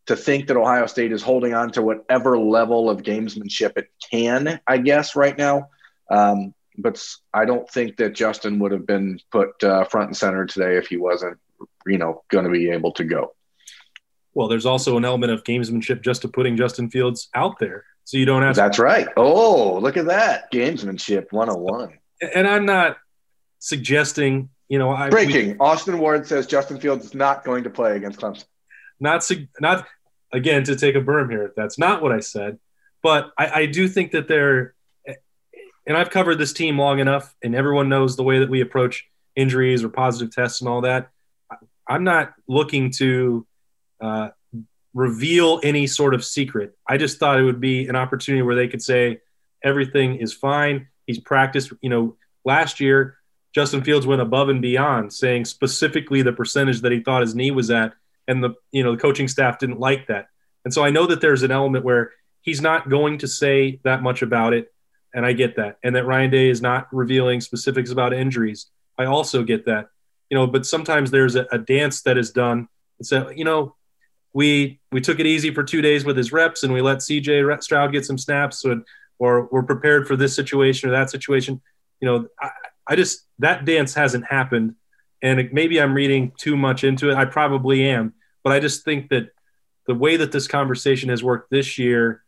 to 0.08 0.16
think 0.16 0.48
that 0.48 0.58
Ohio 0.58 0.86
State 0.86 1.12
is 1.12 1.22
holding 1.22 1.54
on 1.54 1.72
to 1.72 1.82
whatever 1.82 2.38
level 2.38 2.90
of 2.90 3.04
gamesmanship 3.04 3.78
it 3.78 3.88
can, 4.12 4.60
I 4.68 4.78
guess, 4.78 5.16
right 5.16 5.38
now. 5.38 5.70
Um, 6.10 6.54
but 6.78 7.04
I 7.34 7.46
don't 7.46 7.70
think 7.70 7.98
that 7.98 8.14
Justin 8.14 8.60
would 8.60 8.72
have 8.72 8.86
been 8.86 9.20
put 9.32 9.64
uh, 9.64 9.86
front 9.86 10.08
and 10.08 10.18
center 10.18 10.46
today 10.46 10.78
if 10.78 10.88
he 10.88 10.98
wasn't, 10.98 11.38
you 11.86 11.98
know, 11.98 12.24
going 12.30 12.46
to 12.46 12.52
be 12.52 12.70
able 12.72 12.92
to 12.94 13.04
go. 13.04 13.34
Well, 14.34 14.48
there's 14.48 14.66
also 14.66 14.98
an 14.98 15.06
element 15.06 15.32
of 15.32 15.44
gamesmanship 15.44 16.02
just 16.02 16.24
to 16.24 16.28
putting 16.28 16.58
Justin 16.58 16.90
Fields 16.90 17.30
out 17.36 17.60
there, 17.60 17.86
so 18.04 18.18
you 18.18 18.26
don't 18.26 18.42
have. 18.42 18.56
That's 18.56 18.78
to- 18.78 18.84
right. 18.84 19.08
Oh, 19.16 19.78
look 19.78 19.96
at 19.96 20.06
that 20.06 20.52
gamesmanship 20.52 21.32
101. 21.32 22.00
And 22.34 22.48
I'm 22.48 22.66
not 22.66 22.98
suggesting, 23.60 24.50
you 24.70 24.80
know, 24.80 24.90
I 24.90 25.10
breaking. 25.10 25.52
We, 25.52 25.58
Austin 25.60 26.00
Ward 26.00 26.26
says 26.26 26.48
Justin 26.48 26.80
Fields 26.80 27.06
is 27.06 27.14
not 27.14 27.44
going 27.44 27.64
to 27.66 27.70
play 27.70 27.96
against 27.96 28.20
Clemson. 28.20 28.46
Not 29.00 29.30
not 29.60 29.86
again 30.34 30.64
to 30.66 30.76
take 30.76 30.96
a 30.96 31.00
berm 31.02 31.30
here. 31.30 31.54
That's 31.56 31.78
not 31.78 32.02
what 32.02 32.12
I 32.12 32.20
said, 32.20 32.60
but 33.02 33.32
I, 33.38 33.62
I 33.62 33.66
do 33.68 33.88
think 33.88 34.12
that 34.12 34.28
they're, 34.28 34.74
and 35.86 35.96
I've 35.98 36.10
covered 36.10 36.36
this 36.36 36.54
team 36.54 36.78
long 36.78 37.00
enough, 37.00 37.34
and 37.44 37.56
everyone 37.56 37.90
knows 37.90 38.16
the 38.16 38.24
way 38.24 38.40
that 38.40 38.50
we 38.50 38.62
approach 38.62 39.06
injuries 39.36 39.84
or 39.84 39.90
positive 39.90 40.34
tests 40.34 40.62
and 40.62 40.70
all 40.70 40.82
that. 40.82 41.10
I'm 41.88 42.04
not 42.04 42.34
looking 42.48 42.92
to 42.92 43.46
uh, 44.02 44.30
reveal 44.94 45.60
any 45.64 45.88
sort 45.88 46.14
of 46.14 46.24
secret. 46.24 46.78
I 46.88 46.98
just 46.98 47.20
thought 47.20 47.40
it 47.40 47.44
would 47.44 47.60
be 47.60 47.88
an 47.88 47.96
opportunity 47.96 48.42
where 48.42 48.56
they 48.56 48.68
could 48.68 48.82
say 48.82 49.22
everything 49.64 50.16
is 50.16 50.34
fine. 50.34 50.88
He's 51.06 51.20
practiced. 51.20 51.74
You 51.82 51.90
know, 51.90 52.16
last 52.46 52.80
year 52.80 53.18
Justin 53.54 53.84
Fields 53.84 54.08
went 54.08 54.22
above 54.22 54.50
and 54.50 54.62
beyond, 54.62 55.14
saying 55.14 55.46
specifically 55.46 56.22
the 56.22 56.34
percentage 56.34 56.82
that 56.82 56.92
he 56.92 57.02
thought 57.02 57.22
his 57.22 57.36
knee 57.36 57.52
was 57.52 57.70
at, 57.70 57.94
and 58.28 58.44
the 58.44 58.56
you 58.72 58.84
know 58.84 58.96
the 58.96 59.02
coaching 59.02 59.28
staff 59.28 59.60
didn't 59.60 59.80
like 59.80 60.08
that. 60.08 60.28
And 60.66 60.74
so 60.74 60.84
I 60.84 60.92
know 60.92 61.06
that 61.08 61.22
there's 61.22 61.44
an 61.44 61.52
element 61.52 61.84
where 61.84 62.12
he's 62.42 62.62
not 62.62 62.90
going 62.90 63.18
to 63.20 63.28
say 63.28 63.80
that 63.84 64.02
much 64.02 64.22
about 64.22 64.54
it 64.54 64.74
and 65.14 65.26
I 65.26 65.34
get 65.34 65.56
that. 65.58 65.78
And 65.84 65.96
that 65.96 66.06
Ryan 66.06 66.32
Day 66.32 66.50
is 66.50 66.62
not 66.62 66.88
revealing 66.92 67.42
specifics 67.42 67.92
about 67.92 68.14
injuries. 68.14 68.68
I 68.98 69.06
also 69.06 69.44
get 69.44 69.66
that. 69.66 69.90
You 70.30 70.38
know, 70.38 70.48
but 70.48 70.66
sometimes 70.66 71.12
there's 71.12 71.36
a, 71.36 71.46
a 71.52 71.60
dance 71.60 72.02
that 72.04 72.18
is 72.18 72.32
done. 72.32 72.68
And 73.00 73.06
so, 73.06 73.30
you 73.30 73.46
know, 73.46 73.76
we 74.34 74.80
we 74.92 75.00
took 75.00 75.20
it 75.20 75.28
easy 75.28 75.54
for 75.54 75.64
two 75.64 75.82
days 75.82 76.06
with 76.06 76.18
his 76.18 76.32
reps 76.32 76.64
and 76.64 76.74
we 76.74 76.82
let 76.82 77.00
CJ 77.00 77.62
Stroud 77.62 77.92
get 77.92 78.06
some 78.06 78.18
snaps 78.18 78.62
so, 78.62 78.82
or 79.20 79.48
we're 79.52 79.64
prepared 79.64 80.08
for 80.08 80.16
this 80.16 80.36
situation 80.36 80.90
or 80.90 80.94
that 80.94 81.12
situation. 81.12 81.62
You 82.00 82.08
know, 82.08 82.28
I, 82.40 82.50
I 82.88 82.96
just 82.96 83.26
that 83.40 83.66
dance 83.66 83.94
hasn't 83.94 84.26
happened. 84.26 84.76
And 85.24 85.50
maybe 85.54 85.82
I'm 85.82 85.96
reading 85.96 86.34
too 86.38 86.56
much 86.56 86.84
into 86.84 87.10
it. 87.10 87.16
I 87.16 87.26
probably 87.26 87.88
am. 87.88 88.14
But 88.44 88.54
I 88.54 88.60
just 88.60 88.84
think 88.84 89.10
that 89.10 89.30
the 89.88 89.96
way 89.96 90.18
that 90.18 90.32
this 90.32 90.48
conversation 90.48 91.10
has 91.10 91.24
worked 91.24 91.50
this 91.50 91.80
year, 91.80 92.24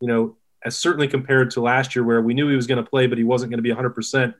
you 0.00 0.08
know, 0.08 0.36
as 0.64 0.76
certainly 0.76 1.08
compared 1.08 1.52
to 1.52 1.60
last 1.62 1.94
year 1.94 2.04
where 2.04 2.20
we 2.20 2.34
knew 2.34 2.48
he 2.48 2.56
was 2.56 2.66
going 2.66 2.82
to 2.82 2.90
play, 2.90 3.06
but 3.06 3.16
he 3.16 3.24
wasn't 3.24 3.50
going 3.50 3.58
to 3.58 3.62
be 3.62 3.70
100%. 3.70 4.34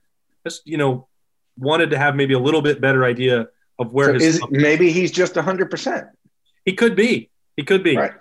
Just, 0.44 0.66
you 0.66 0.76
know, 0.76 1.08
wanted 1.56 1.90
to 1.90 1.98
have 1.98 2.16
maybe 2.16 2.34
a 2.34 2.38
little 2.38 2.62
bit 2.62 2.80
better 2.80 3.04
idea 3.04 3.48
of 3.78 3.92
where 3.92 4.08
so 4.08 4.12
his. 4.14 4.36
Is, 4.36 4.42
maybe 4.50 4.90
he's 4.90 5.12
just 5.12 5.34
100%. 5.34 6.10
He 6.64 6.72
could 6.74 6.96
be. 6.96 7.30
He 7.56 7.62
could 7.62 7.82
be. 7.82 7.96
Right. 7.96 8.12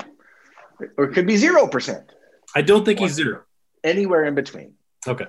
Or 0.98 1.05
it 1.05 1.13
could 1.13 1.25
be 1.25 1.36
0%. 1.36 2.03
I 2.55 2.62
don't 2.62 2.86
think 2.86 3.00
he's 3.00 3.13
zero. 3.13 3.41
Anywhere 3.84 4.25
in 4.25 4.36
between. 4.36 4.74
Okay. 5.08 5.25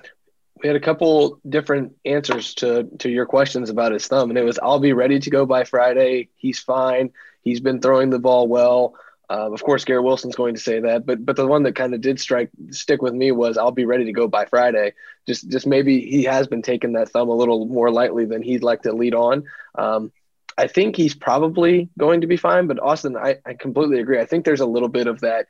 We 0.61 0.67
had 0.67 0.75
a 0.75 0.81
couple 0.81 1.39
different 1.47 1.93
answers 2.05 2.53
to 2.55 2.83
to 2.99 3.09
your 3.09 3.25
questions 3.25 3.69
about 3.69 3.93
his 3.93 4.07
thumb, 4.07 4.29
and 4.29 4.37
it 4.37 4.43
was 4.43 4.59
I'll 4.59 4.79
be 4.79 4.93
ready 4.93 5.19
to 5.19 5.29
go 5.29 5.45
by 5.45 5.63
Friday. 5.63 6.29
He's 6.35 6.59
fine. 6.59 7.11
He's 7.41 7.59
been 7.59 7.81
throwing 7.81 8.09
the 8.09 8.19
ball 8.19 8.47
well. 8.47 8.95
Um, 9.29 9.53
of 9.53 9.63
course, 9.63 9.85
Garrett 9.85 10.03
Wilson's 10.03 10.35
going 10.35 10.55
to 10.55 10.61
say 10.61 10.81
that, 10.81 11.05
but 11.05 11.25
but 11.25 11.35
the 11.37 11.47
one 11.47 11.63
that 11.63 11.75
kind 11.75 11.93
of 11.93 12.01
did 12.01 12.19
strike 12.19 12.49
stick 12.69 13.01
with 13.01 13.13
me 13.13 13.31
was 13.31 13.57
I'll 13.57 13.71
be 13.71 13.85
ready 13.85 14.05
to 14.05 14.11
go 14.11 14.27
by 14.27 14.45
Friday. 14.45 14.93
Just 15.25 15.49
just 15.49 15.65
maybe 15.65 16.01
he 16.01 16.23
has 16.25 16.47
been 16.47 16.61
taking 16.61 16.93
that 16.93 17.09
thumb 17.09 17.29
a 17.29 17.35
little 17.35 17.65
more 17.65 17.89
lightly 17.89 18.25
than 18.25 18.41
he'd 18.41 18.61
like 18.63 18.81
to 18.83 18.91
lead 18.93 19.15
on. 19.15 19.45
Um, 19.75 20.11
I 20.57 20.67
think 20.67 20.95
he's 20.95 21.15
probably 21.15 21.89
going 21.97 22.21
to 22.21 22.27
be 22.27 22.37
fine, 22.37 22.67
but 22.67 22.79
Austin, 22.79 23.15
I, 23.15 23.37
I 23.45 23.53
completely 23.53 23.99
agree. 23.99 24.19
I 24.19 24.25
think 24.25 24.43
there's 24.43 24.59
a 24.59 24.65
little 24.65 24.89
bit 24.89 25.07
of 25.07 25.21
that 25.21 25.47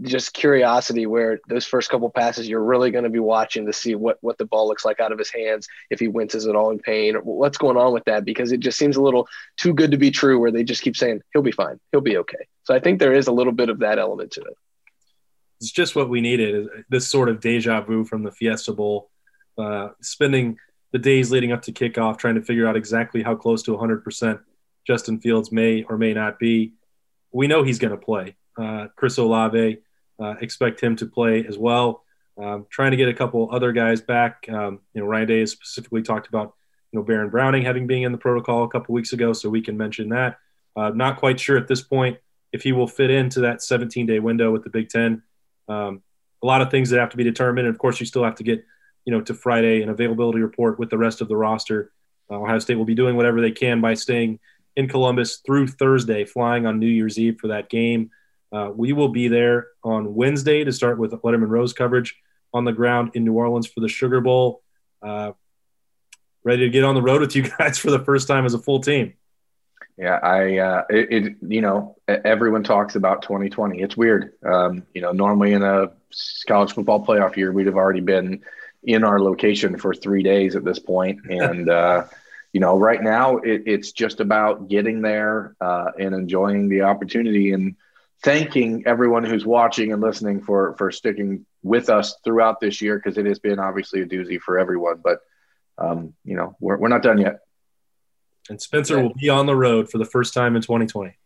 just 0.00 0.32
curiosity 0.32 1.06
where 1.06 1.38
those 1.48 1.66
first 1.66 1.90
couple 1.90 2.08
passes 2.10 2.48
you're 2.48 2.62
really 2.62 2.90
going 2.90 3.04
to 3.04 3.10
be 3.10 3.18
watching 3.18 3.66
to 3.66 3.72
see 3.72 3.94
what 3.94 4.16
what 4.20 4.38
the 4.38 4.44
ball 4.44 4.66
looks 4.66 4.84
like 4.84 5.00
out 5.00 5.12
of 5.12 5.18
his 5.18 5.30
hands 5.30 5.68
if 5.90 6.00
he 6.00 6.08
winces 6.08 6.46
at 6.46 6.56
all 6.56 6.70
in 6.70 6.78
pain 6.78 7.14
what's 7.16 7.58
going 7.58 7.76
on 7.76 7.92
with 7.92 8.04
that 8.04 8.24
because 8.24 8.52
it 8.52 8.60
just 8.60 8.78
seems 8.78 8.96
a 8.96 9.02
little 9.02 9.28
too 9.56 9.74
good 9.74 9.90
to 9.90 9.96
be 9.96 10.10
true 10.10 10.38
where 10.38 10.50
they 10.50 10.64
just 10.64 10.82
keep 10.82 10.96
saying 10.96 11.20
he'll 11.32 11.42
be 11.42 11.52
fine. 11.52 11.78
He'll 11.90 12.00
be 12.00 12.16
okay. 12.18 12.46
So 12.64 12.74
i 12.74 12.80
think 12.80 12.98
there 12.98 13.14
is 13.14 13.26
a 13.26 13.32
little 13.32 13.52
bit 13.52 13.68
of 13.68 13.80
that 13.80 13.98
element 13.98 14.32
to 14.32 14.40
it. 14.40 14.54
It's 15.60 15.70
just 15.70 15.94
what 15.94 16.08
we 16.08 16.20
needed 16.20 16.68
this 16.88 17.08
sort 17.08 17.28
of 17.28 17.40
deja 17.40 17.80
vu 17.82 18.04
from 18.04 18.22
the 18.22 18.32
fiesta 18.32 18.72
bowl 18.72 19.10
uh, 19.58 19.88
spending 20.00 20.58
the 20.92 20.98
days 20.98 21.30
leading 21.30 21.52
up 21.52 21.62
to 21.62 21.72
kickoff 21.72 22.18
trying 22.18 22.34
to 22.34 22.42
figure 22.42 22.66
out 22.66 22.76
exactly 22.76 23.22
how 23.22 23.34
close 23.34 23.62
to 23.64 23.72
100% 23.72 24.40
justin 24.86 25.20
fields 25.20 25.52
may 25.52 25.84
or 25.84 25.98
may 25.98 26.12
not 26.12 26.38
be. 26.38 26.72
We 27.32 27.46
know 27.46 27.62
he's 27.62 27.78
going 27.78 27.92
to 27.92 28.04
play 28.04 28.36
uh, 28.58 28.88
Chris 28.96 29.18
Olave. 29.18 29.78
Uh, 30.20 30.34
expect 30.40 30.80
him 30.80 30.94
to 30.96 31.06
play 31.06 31.44
as 31.46 31.58
well. 31.58 32.04
Um, 32.40 32.66
trying 32.70 32.92
to 32.92 32.96
get 32.96 33.08
a 33.08 33.14
couple 33.14 33.48
other 33.52 33.72
guys 33.72 34.00
back. 34.00 34.46
Um, 34.48 34.80
you 34.94 35.00
know, 35.00 35.06
Ryan 35.06 35.28
Day 35.28 35.40
has 35.40 35.50
specifically 35.50 36.02
talked 36.02 36.28
about 36.28 36.54
you 36.92 36.98
know 36.98 37.04
Baron 37.04 37.30
Browning 37.30 37.62
having 37.64 37.86
being 37.86 38.02
in 38.02 38.12
the 38.12 38.18
protocol 38.18 38.64
a 38.64 38.68
couple 38.68 38.94
weeks 38.94 39.12
ago, 39.12 39.32
so 39.32 39.48
we 39.48 39.60
can 39.60 39.76
mention 39.76 40.10
that. 40.10 40.38
Uh, 40.76 40.90
not 40.90 41.18
quite 41.18 41.38
sure 41.38 41.56
at 41.56 41.68
this 41.68 41.82
point 41.82 42.18
if 42.52 42.62
he 42.62 42.72
will 42.72 42.86
fit 42.86 43.10
into 43.10 43.40
that 43.40 43.62
17 43.62 44.06
day 44.06 44.18
window 44.18 44.50
with 44.50 44.64
the 44.64 44.70
Big 44.70 44.88
Ten. 44.88 45.22
Um, 45.68 46.02
a 46.42 46.46
lot 46.46 46.60
of 46.60 46.70
things 46.70 46.90
that 46.90 47.00
have 47.00 47.10
to 47.10 47.16
be 47.16 47.24
determined. 47.24 47.66
And 47.66 47.74
of 47.74 47.78
course, 47.78 48.00
you 48.00 48.06
still 48.06 48.24
have 48.24 48.34
to 48.36 48.44
get 48.44 48.64
you 49.04 49.12
know 49.12 49.20
to 49.22 49.34
Friday 49.34 49.82
an 49.82 49.88
availability 49.88 50.40
report 50.40 50.78
with 50.78 50.90
the 50.90 50.98
rest 50.98 51.20
of 51.20 51.28
the 51.28 51.36
roster. 51.36 51.92
Uh, 52.30 52.36
Ohio 52.36 52.58
State 52.58 52.76
will 52.76 52.84
be 52.84 52.94
doing 52.94 53.16
whatever 53.16 53.40
they 53.40 53.50
can 53.50 53.80
by 53.80 53.94
staying 53.94 54.38
in 54.76 54.88
Columbus 54.88 55.38
through 55.44 55.68
Thursday, 55.68 56.24
flying 56.24 56.66
on 56.66 56.78
New 56.78 56.86
Year's 56.86 57.18
Eve 57.18 57.38
for 57.40 57.48
that 57.48 57.68
game. 57.68 58.10
Uh, 58.52 58.70
we 58.74 58.92
will 58.92 59.08
be 59.08 59.28
there 59.28 59.68
on 59.82 60.14
Wednesday 60.14 60.62
to 60.62 60.72
start 60.72 60.98
with 60.98 61.12
Letterman 61.12 61.48
Row's 61.48 61.72
coverage 61.72 62.16
on 62.52 62.64
the 62.64 62.72
ground 62.72 63.12
in 63.14 63.24
New 63.24 63.32
Orleans 63.32 63.66
for 63.66 63.80
the 63.80 63.88
Sugar 63.88 64.20
Bowl. 64.20 64.62
Uh, 65.00 65.32
ready 66.44 66.64
to 66.64 66.70
get 66.70 66.84
on 66.84 66.94
the 66.94 67.02
road 67.02 67.20
with 67.20 67.34
you 67.34 67.42
guys 67.58 67.78
for 67.78 67.90
the 67.90 68.04
first 68.04 68.28
time 68.28 68.44
as 68.44 68.54
a 68.54 68.58
full 68.58 68.80
team. 68.80 69.14
Yeah, 69.96 70.18
I 70.22 70.58
uh, 70.58 70.84
it, 70.88 71.12
it, 71.12 71.36
you 71.46 71.60
know 71.60 71.96
everyone 72.08 72.64
talks 72.64 72.94
about 72.94 73.22
2020. 73.22 73.80
It's 73.80 73.96
weird. 73.96 74.32
Um, 74.44 74.84
you 74.94 75.02
know, 75.02 75.12
normally 75.12 75.52
in 75.52 75.62
a 75.62 75.92
college 76.48 76.72
football 76.72 77.04
playoff 77.04 77.36
year, 77.36 77.52
we'd 77.52 77.66
have 77.66 77.76
already 77.76 78.00
been 78.00 78.42
in 78.82 79.04
our 79.04 79.20
location 79.20 79.78
for 79.78 79.94
three 79.94 80.22
days 80.22 80.56
at 80.56 80.64
this 80.64 80.78
point, 80.78 81.20
and 81.30 81.68
uh, 81.68 82.04
you 82.52 82.60
know, 82.60 82.78
right 82.78 83.02
now 83.02 83.36
it, 83.38 83.64
it's 83.66 83.92
just 83.92 84.20
about 84.20 84.68
getting 84.68 85.02
there 85.02 85.54
uh, 85.60 85.90
and 85.98 86.14
enjoying 86.14 86.68
the 86.68 86.82
opportunity 86.82 87.52
and 87.52 87.76
thanking 88.22 88.84
everyone 88.86 89.24
who's 89.24 89.44
watching 89.44 89.92
and 89.92 90.00
listening 90.00 90.42
for 90.42 90.74
for 90.78 90.90
sticking 90.90 91.44
with 91.62 91.88
us 91.90 92.16
throughout 92.24 92.60
this 92.60 92.80
year 92.80 92.96
because 92.96 93.18
it 93.18 93.26
has 93.26 93.38
been 93.38 93.58
obviously 93.58 94.02
a 94.02 94.06
doozy 94.06 94.40
for 94.40 94.58
everyone. 94.58 95.00
But 95.02 95.20
um, 95.78 96.14
you 96.24 96.36
know, 96.36 96.56
we're 96.60 96.76
we're 96.76 96.88
not 96.88 97.02
done 97.02 97.18
yet. 97.18 97.40
And 98.48 98.60
Spencer 98.60 99.00
will 99.00 99.14
be 99.14 99.28
on 99.28 99.46
the 99.46 99.56
road 99.56 99.90
for 99.90 99.98
the 99.98 100.04
first 100.04 100.34
time 100.34 100.56
in 100.56 100.62
2020. 100.62 101.16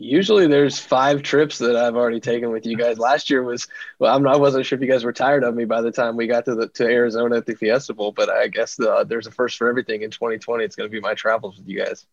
Usually, 0.00 0.46
there's 0.46 0.78
five 0.78 1.22
trips 1.22 1.58
that 1.58 1.74
I've 1.74 1.96
already 1.96 2.20
taken 2.20 2.52
with 2.52 2.66
you 2.66 2.76
guys. 2.76 2.98
Last 2.98 3.30
year 3.30 3.42
was 3.42 3.66
well, 3.98 4.14
I'm 4.14 4.26
I 4.28 4.36
wasn't 4.36 4.64
sure 4.64 4.76
if 4.76 4.82
you 4.82 4.88
guys 4.88 5.04
were 5.04 5.12
tired 5.12 5.42
of 5.44 5.54
me 5.54 5.64
by 5.64 5.80
the 5.80 5.90
time 5.90 6.16
we 6.16 6.26
got 6.26 6.44
to 6.44 6.54
the 6.54 6.68
to 6.68 6.84
Arizona 6.84 7.38
at 7.38 7.46
the 7.46 7.56
Fiesta 7.56 7.94
Bowl, 7.94 8.12
but 8.12 8.30
I 8.30 8.46
guess 8.46 8.76
the, 8.76 9.04
there's 9.08 9.26
a 9.26 9.32
first 9.32 9.58
for 9.58 9.68
everything 9.68 10.02
in 10.02 10.10
2020. 10.10 10.64
It's 10.64 10.76
going 10.76 10.88
to 10.88 10.92
be 10.92 11.00
my 11.00 11.14
travels 11.14 11.58
with 11.58 11.68
you 11.68 11.84
guys. 11.84 12.06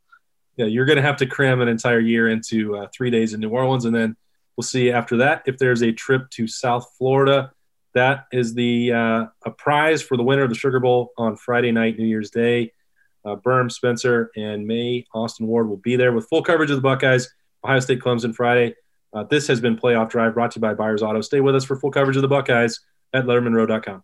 Yeah, 0.57 0.65
you're 0.65 0.85
going 0.85 0.95
to 0.95 1.03
have 1.03 1.17
to 1.17 1.25
cram 1.25 1.61
an 1.61 1.67
entire 1.67 1.99
year 1.99 2.29
into 2.29 2.77
uh, 2.77 2.87
three 2.93 3.11
days 3.11 3.33
in 3.33 3.41
New 3.41 3.49
Orleans, 3.49 3.85
and 3.85 3.93
then 3.93 4.15
We'll 4.57 4.63
see 4.63 4.91
after 4.91 5.17
that 5.17 5.43
if 5.45 5.57
there's 5.57 5.83
a 5.83 5.91
trip 5.91 6.29
to 6.31 6.47
South 6.47 6.93
Florida. 6.97 7.51
That 7.93 8.25
is 8.31 8.53
the 8.53 8.91
uh, 8.91 9.25
a 9.45 9.51
prize 9.51 10.01
for 10.01 10.17
the 10.17 10.23
winner 10.23 10.43
of 10.43 10.49
the 10.49 10.55
Sugar 10.55 10.79
Bowl 10.79 11.11
on 11.17 11.37
Friday 11.37 11.71
night, 11.71 11.97
New 11.97 12.05
Year's 12.05 12.29
Day. 12.29 12.73
Uh, 13.23 13.35
Berm, 13.35 13.71
Spencer, 13.71 14.31
and 14.35 14.67
May 14.67 15.05
Austin 15.13 15.47
Ward 15.47 15.67
will 15.67 15.77
be 15.77 15.95
there 15.95 16.13
with 16.13 16.27
full 16.27 16.43
coverage 16.43 16.69
of 16.69 16.75
the 16.75 16.81
Buckeyes. 16.81 17.33
Ohio 17.63 17.79
State 17.79 17.99
Clemson 17.99 18.35
Friday. 18.35 18.75
Uh, 19.13 19.23
this 19.23 19.47
has 19.47 19.61
been 19.61 19.77
Playoff 19.77 20.09
Drive 20.09 20.33
brought 20.33 20.51
to 20.51 20.59
you 20.59 20.61
by 20.61 20.73
Byers 20.73 21.01
Auto. 21.01 21.21
Stay 21.21 21.39
with 21.39 21.55
us 21.55 21.63
for 21.63 21.75
full 21.75 21.89
coverage 21.89 22.17
of 22.17 22.21
the 22.21 22.27
Buckeyes 22.27 22.81
at 23.13 23.25
lettermanrow.com. 23.25 24.03